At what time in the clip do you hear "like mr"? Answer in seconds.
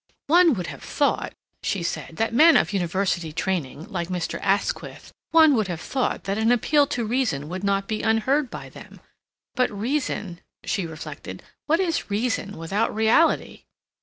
3.87-4.39